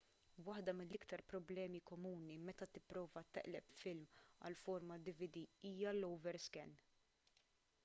[0.45, 4.09] waħda mill-iktar problemi komuni meta tipprova taqleb film
[4.49, 6.77] għal format dvd hija l- overscan